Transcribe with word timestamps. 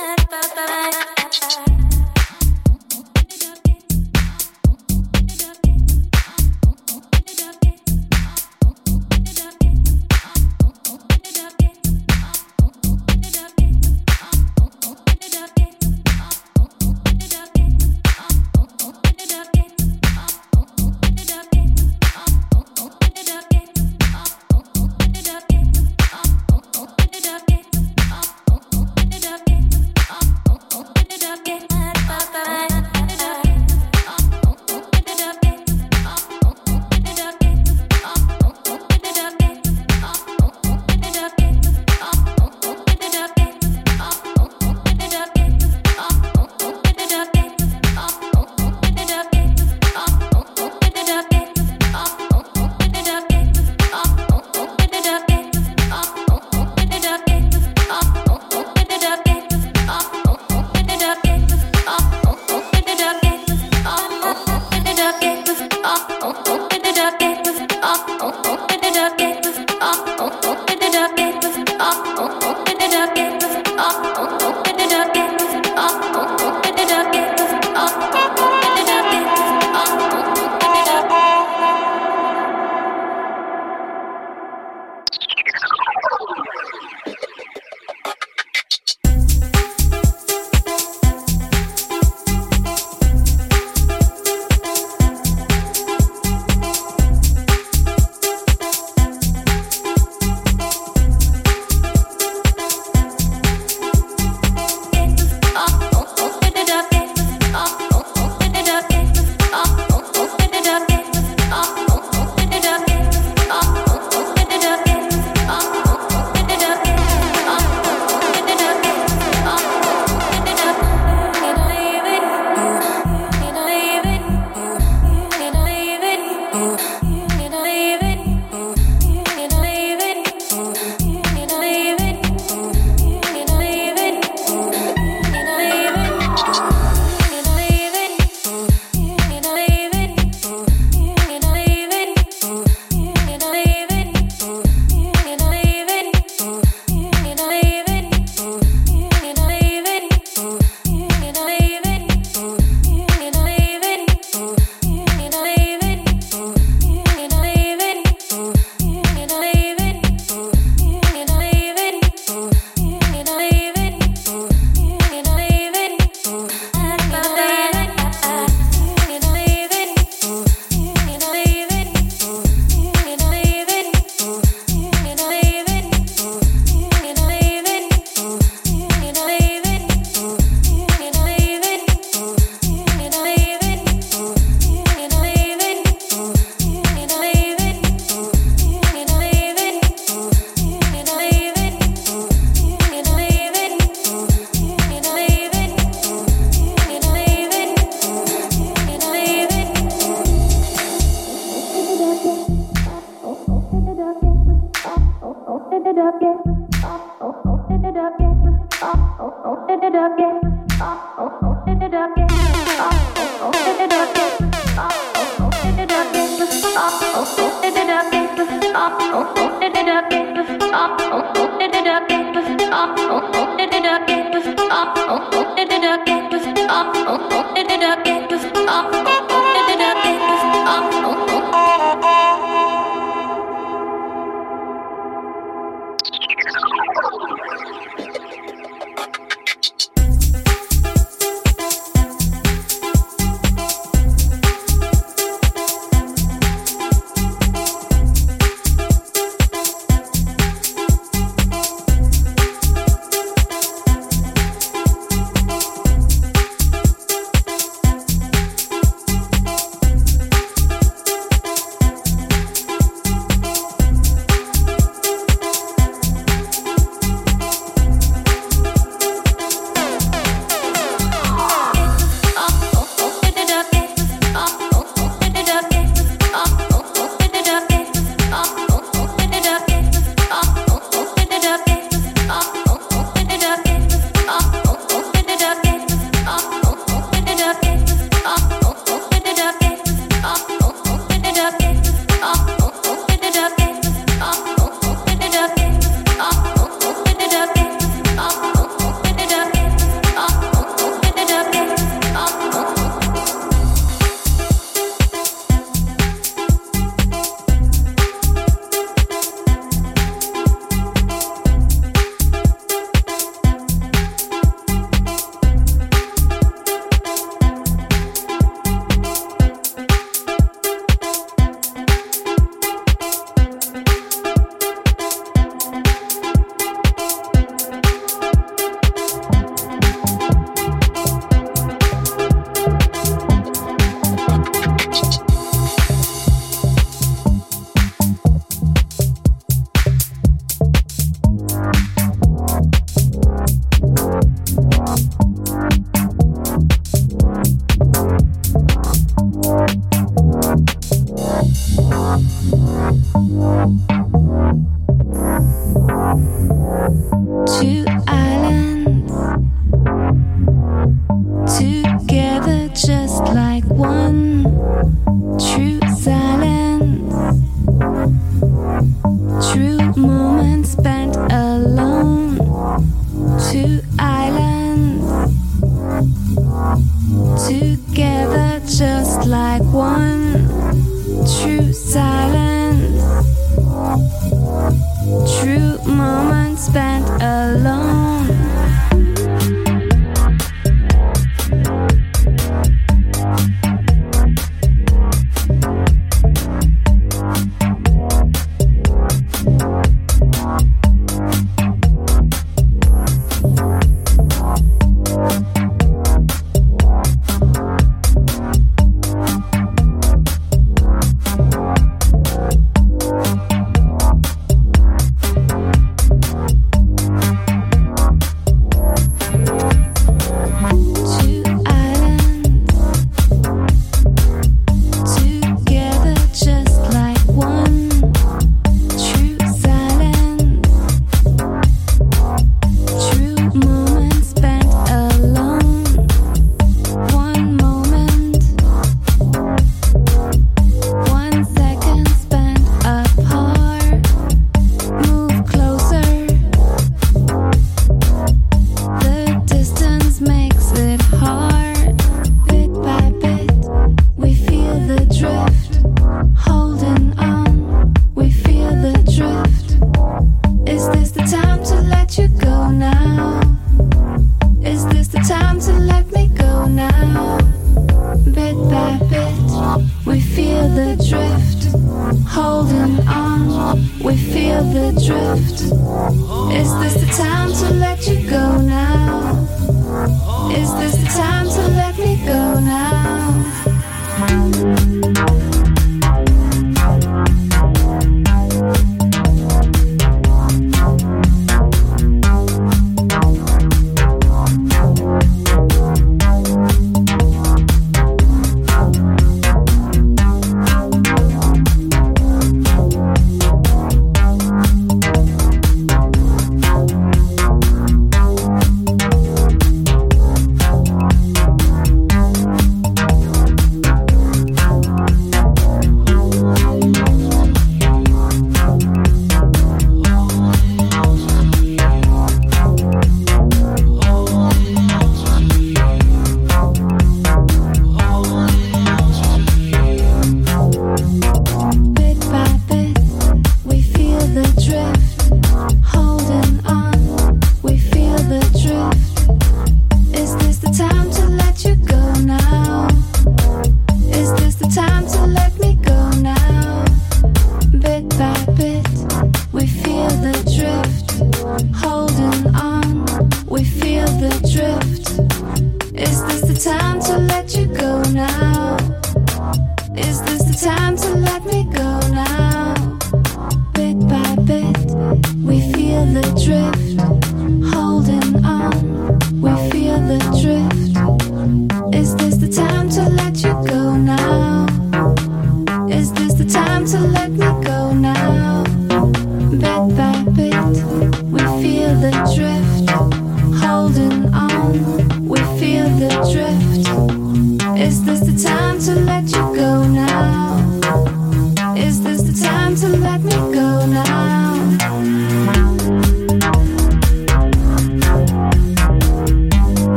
ba, 0.00 0.14
ba, 0.30 0.66
ba. 0.68 0.77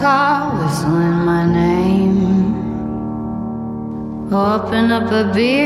car 0.00 0.56
whistling 0.56 1.20
my 1.30 1.44
name. 1.44 2.54
Open 4.32 4.90
up 4.92 5.12
a 5.12 5.24
beer 5.34 5.59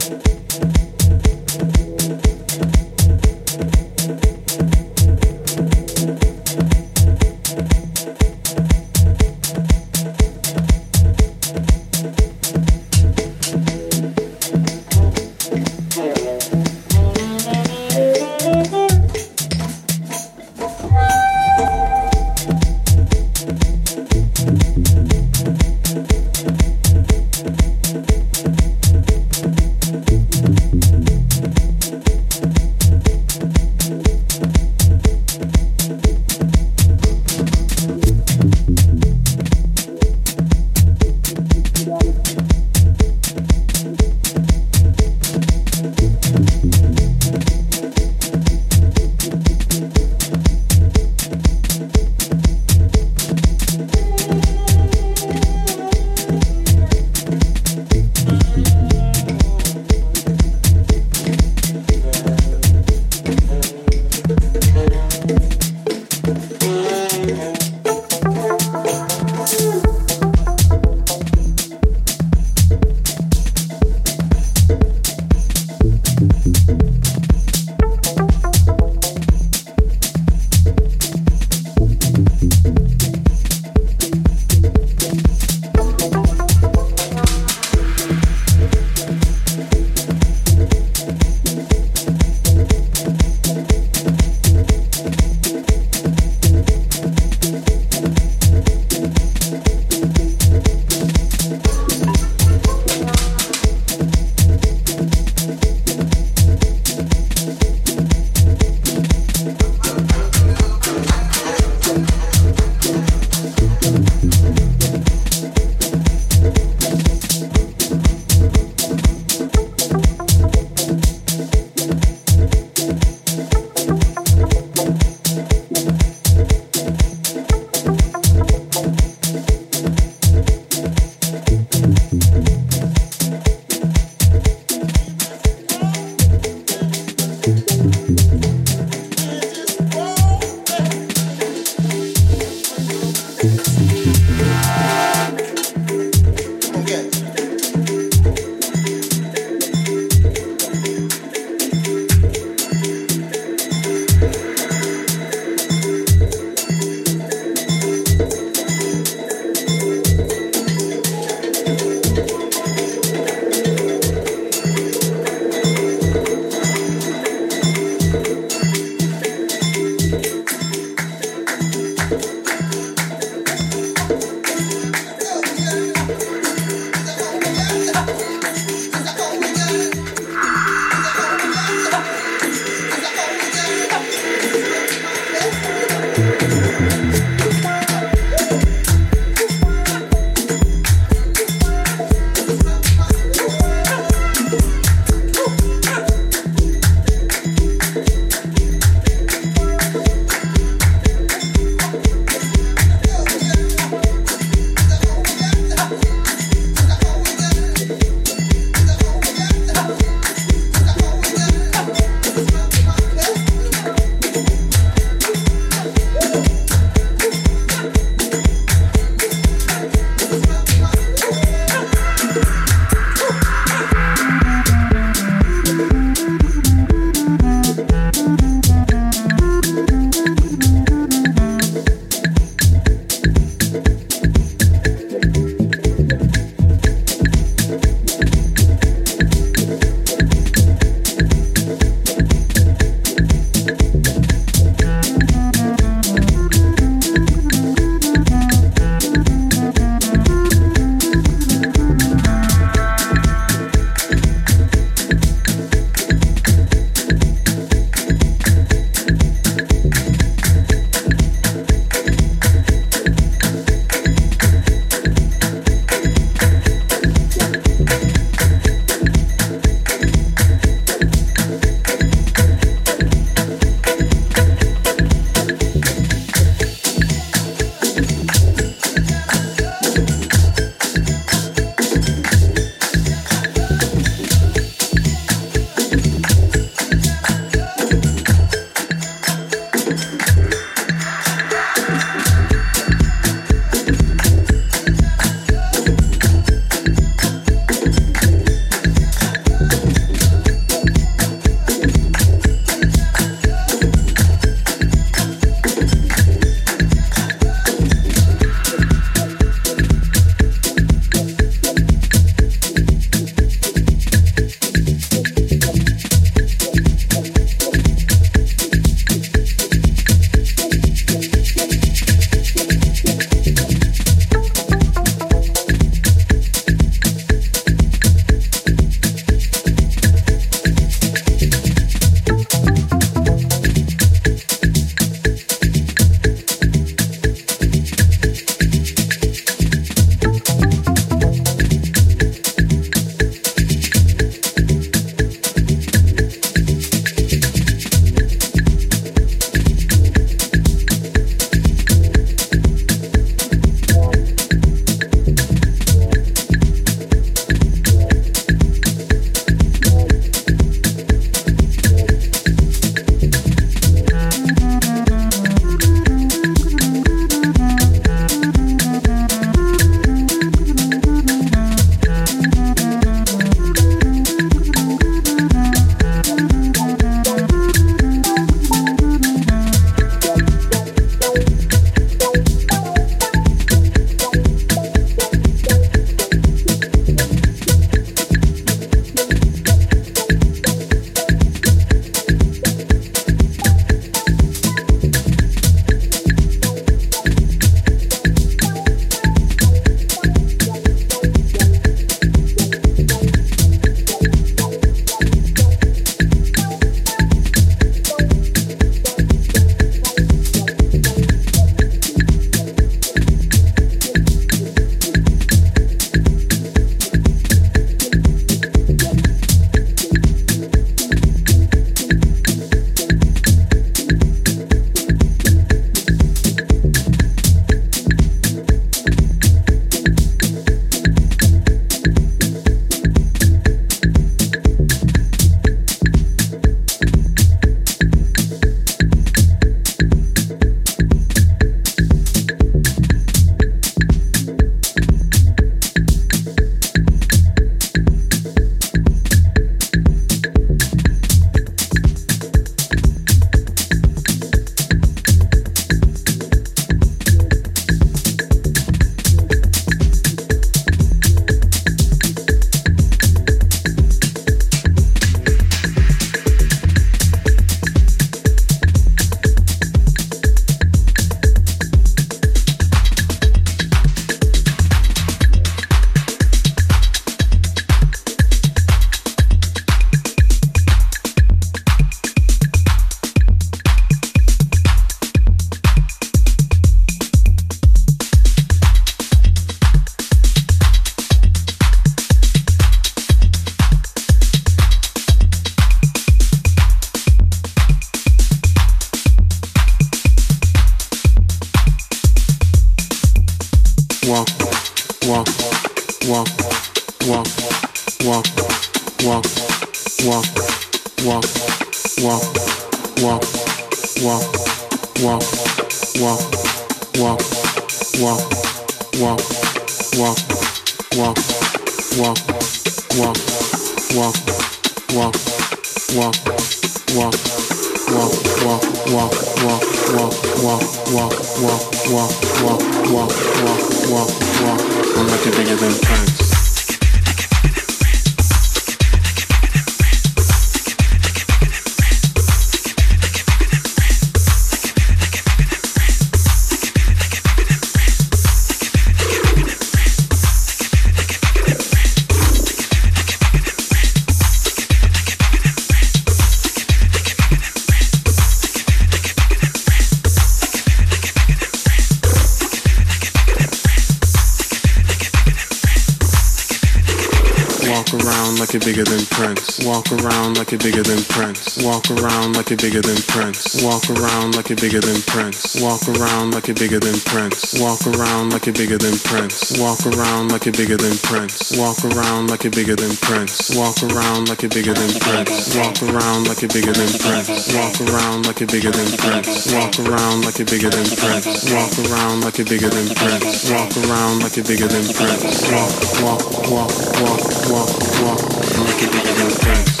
like 570.71 570.83
you're 570.83 570.91
bigger 570.91 571.03
than 571.03 571.23
Prince. 571.25 571.83
Walk 571.83 572.09
around 572.11 572.55
like 572.55 572.69
you're 572.69 572.77
bigger 572.77 573.01
than 573.01 573.19
Prince. 573.27 573.83
Walk 573.83 574.07
around 574.09 574.55
like 574.55 574.69
you're 574.69 574.77
bigger 574.79 575.01
than 575.01 575.19
Prince. 575.27 575.75
Walk 575.81 576.07
around 576.07 576.53
like 576.53 576.67
you're 576.67 576.75
bigger 576.75 576.99
than 576.99 577.19
Prince. 577.27 577.75
Walk 577.75 577.99
around 578.07 578.51
like 578.53 578.65
you're 578.65 578.73
bigger 578.73 578.95
than 578.97 579.17
Prince. 579.19 579.75
Walk 579.77 579.99
around 580.05 580.51
like 580.51 580.63
you're 580.63 580.71
bigger 580.71 580.95
than 580.95 581.17
Prince. 581.17 581.75
Walk 581.75 581.99
around 582.07 582.47
like 582.47 582.63
you're 582.63 582.71
bigger 582.71 582.95
than 582.95 583.11
Prince. 583.19 583.75
Walk 583.75 583.99
around 584.03 584.47
like 584.47 584.61
you're 584.63 584.71
bigger 584.71 584.93
than 584.95 585.11
Prince. 585.19 585.75
Walk 585.75 585.99
around 586.07 586.47
like 586.47 586.61
you're 586.61 586.71
bigger 586.71 586.93
than 586.95 587.11
Prince. 587.19 587.67
Walk 587.75 587.99
around 587.99 588.47
like 588.47 588.59
you're 588.63 588.71
bigger 588.71 588.91
than 588.95 589.11
Prince. 589.19 589.67
Walk 589.75 589.99
around 589.99 590.45
like 590.45 590.57
you're 590.59 590.71
bigger 590.71 590.89
than 590.89 591.07
Prince. 591.11 591.67
Walk 591.67 591.91
around 592.07 592.39
like 592.47 592.57
you're 592.57 592.71
bigger 592.71 592.87
than 592.87 593.07
Prince. 593.11 593.67
Walk 593.67 593.91
around 594.07 594.39
like 594.39 594.55
you're 594.55 594.63
bigger 594.63 594.87
than 594.87 595.03
Prince. 595.11 595.43
Walk, 595.67 595.91
walk, 596.23 596.43
walk, 596.71 596.91
walk, 597.19 597.43
walk, 597.67 597.91
walk. 598.23 598.39
Make 598.87 599.03
it 599.03 599.11
bigger 599.11 599.35
than 599.35 599.51
Prince. 599.59 600.00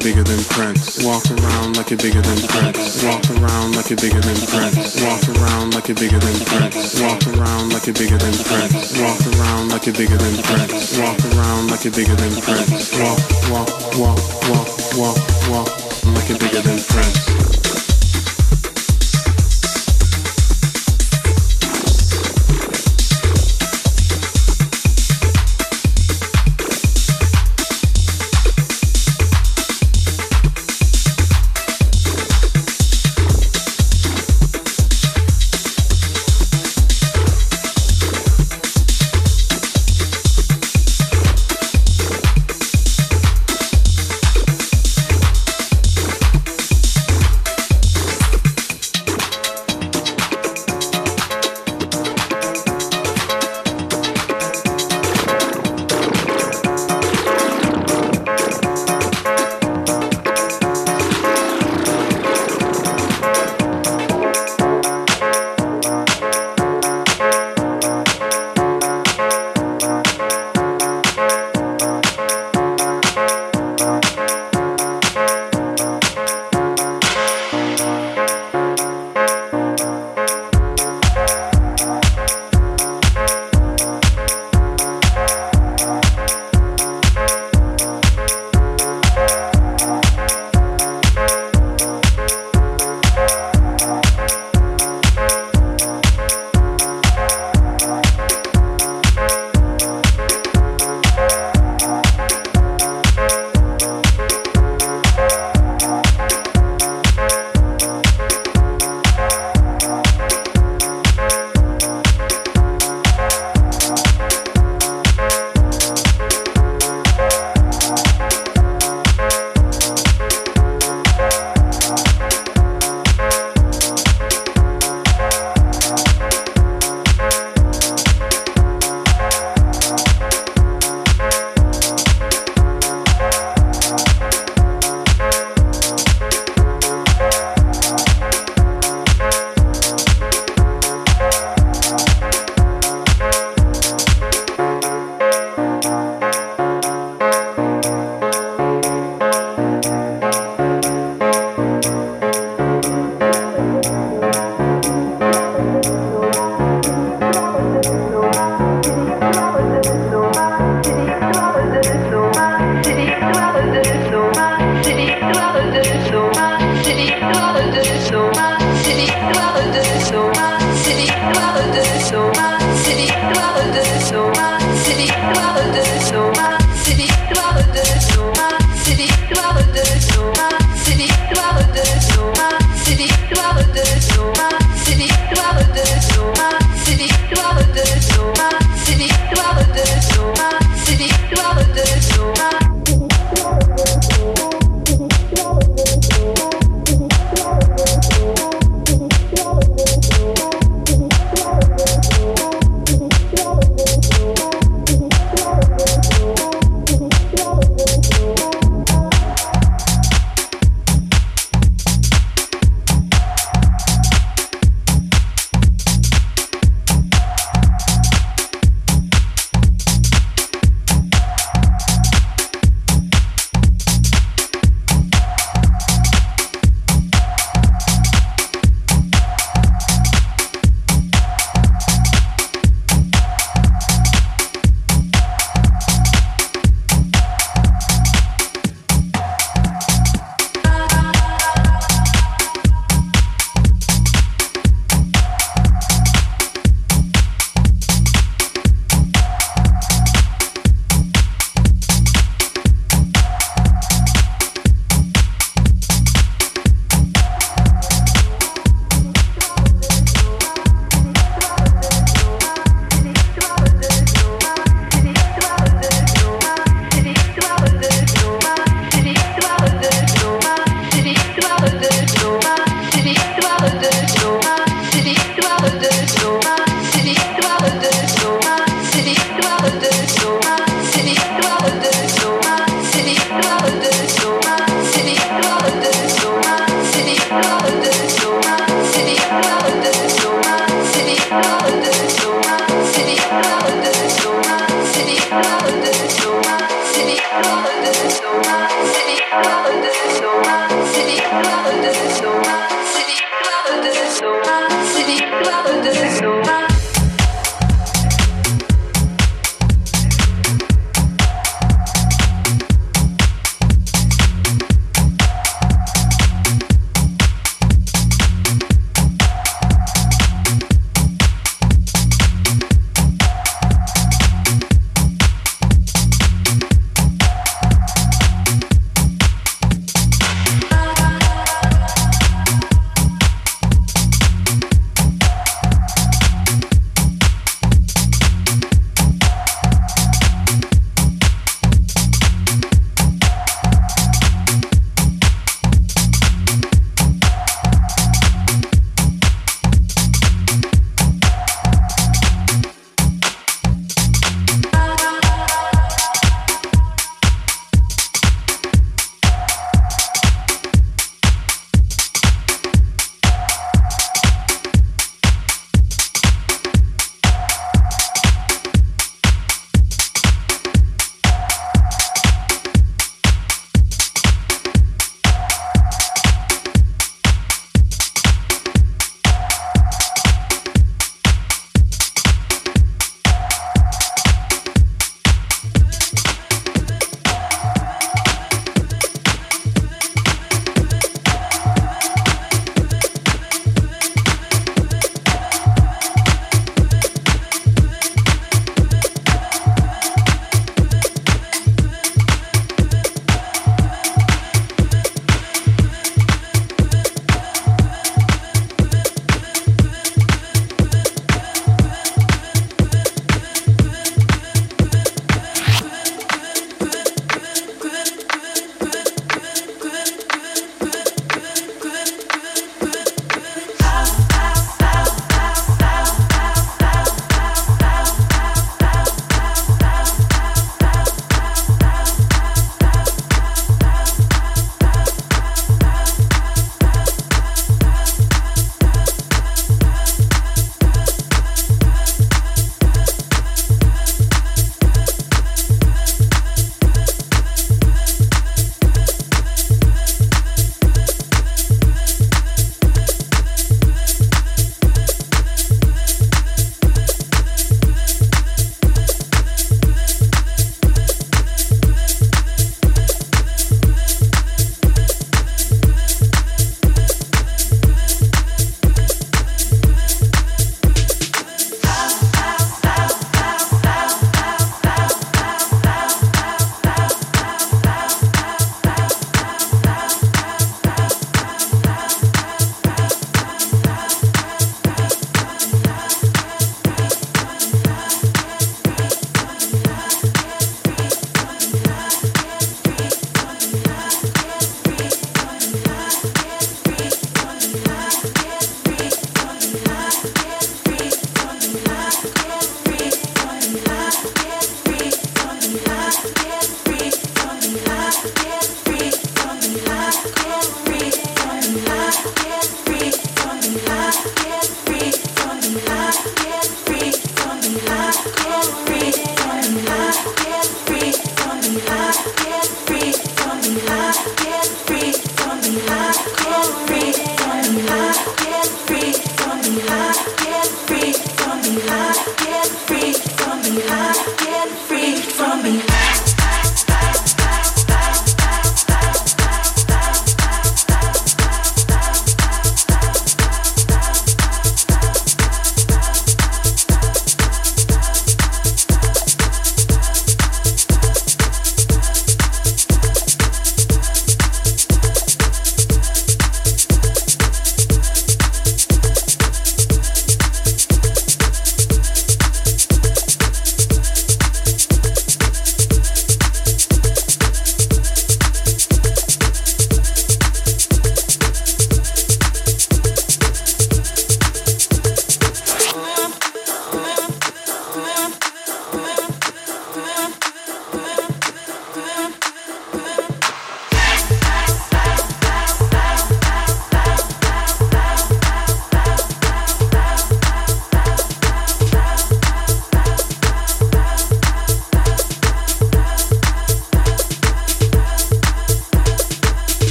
You're 0.00 0.14
bigger 0.14 0.24
than 0.24 0.44
Prince. 0.44 1.04
Walk 1.04 1.24
around 1.30 1.76
like 1.76 1.90
you're 1.90 1.98
bigger 1.98 2.22
than 2.22 2.38
Prince. 2.48 3.02
Walk 3.04 3.28
around 3.30 3.76
like 3.76 3.90
you're 3.90 3.96
bigger 3.96 4.20
than 4.20 4.36
Prince. 4.46 5.00
Walk 5.02 5.28
around 5.28 5.74
like 5.74 5.88
you're 5.88 5.96
bigger 5.96 6.18
than 6.18 6.44
Prince. 6.44 7.00
Walk 7.00 7.26
around 7.26 7.72
like 7.72 7.86
you're 7.86 7.94
bigger 7.94 8.18
than 8.18 8.32
Prince. 8.44 8.98
Walk 8.98 9.20
around 9.26 9.68
like 9.70 9.86
you're 9.86 9.94
bigger 9.94 10.16
than 10.16 10.42
Prince. 10.42 10.98
Walk 10.98 11.20
around 11.34 11.70
like 11.70 11.84
you're 11.84 11.92
bigger 11.92 12.14
than 12.16 12.32
Prince. 12.40 12.92
Walk, 12.98 13.18
walk, 13.50 13.68
walk, 13.98 14.20
walk, 14.48 14.68
walk, 14.96 15.18
walk, 15.48 16.04
like 16.14 16.28
you're 16.28 16.38
bigger 16.38 16.62
than 16.62 16.78
Prince. 16.80 17.59